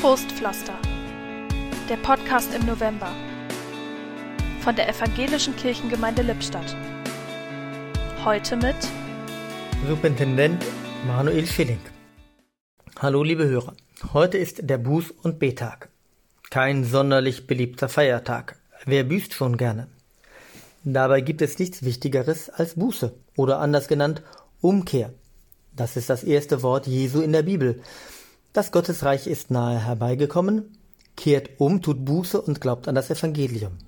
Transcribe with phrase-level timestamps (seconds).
[0.00, 0.72] Trostpflaster.
[1.90, 3.12] Der Podcast im November.
[4.62, 6.74] Von der Evangelischen Kirchengemeinde Lippstadt.
[8.24, 8.76] Heute mit
[9.86, 10.64] Superintendent
[11.06, 11.80] Manuel Schilling.
[12.98, 13.74] Hallo liebe Hörer.
[14.14, 15.90] Heute ist der Buß- und Betag.
[16.48, 18.58] Kein sonderlich beliebter Feiertag.
[18.86, 19.88] Wer büßt schon gerne?
[20.82, 24.22] Dabei gibt es nichts Wichtigeres als Buße oder anders genannt
[24.62, 25.12] Umkehr.
[25.76, 27.82] Das ist das erste Wort Jesu in der Bibel.
[28.52, 30.76] Das Gottesreich ist nahe herbeigekommen,
[31.14, 33.78] kehrt um, tut Buße und glaubt an das Evangelium.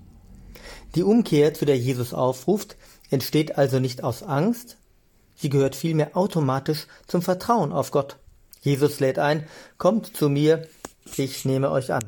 [0.95, 2.77] Die Umkehr, zu der Jesus aufruft,
[3.11, 4.77] entsteht also nicht aus Angst,
[5.35, 8.19] sie gehört vielmehr automatisch zum Vertrauen auf Gott.
[8.61, 9.49] Jesus lädt ein,
[9.79, 10.69] kommt zu mir,
[11.17, 12.05] ich nehme euch an.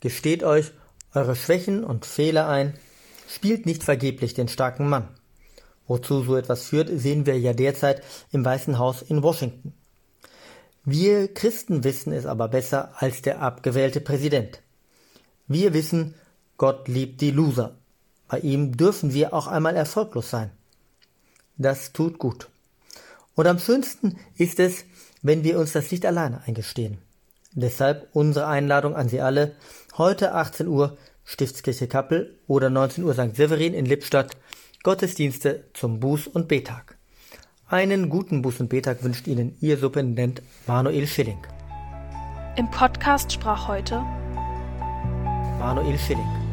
[0.00, 0.72] Gesteht euch
[1.14, 2.74] eure Schwächen und Fehler ein,
[3.28, 5.08] spielt nicht vergeblich den starken Mann.
[5.86, 9.72] Wozu so etwas führt, sehen wir ja derzeit im Weißen Haus in Washington.
[10.84, 14.62] Wir Christen wissen es aber besser als der abgewählte Präsident.
[15.46, 16.14] Wir wissen,
[16.56, 17.76] Gott liebt die Loser.
[18.26, 20.50] Bei ihm dürfen wir auch einmal erfolglos sein.
[21.56, 22.48] Das tut gut.
[23.36, 24.84] Und am schönsten ist es,
[25.22, 26.98] wenn wir uns das nicht alleine eingestehen.
[27.52, 29.54] Deshalb unsere Einladung an Sie alle,
[29.96, 33.36] heute 18 Uhr Stiftskirche Kappel oder 19 Uhr St.
[33.36, 34.36] Severin in Lippstadt,
[34.82, 36.96] Gottesdienste zum Buß- und Betag.
[37.72, 41.38] Einen guten Buß- und Betag wünscht Ihnen Ihr Superintendent Manuel Schilling.
[42.56, 44.04] Im Podcast sprach heute
[45.58, 46.51] Manuel Schilling.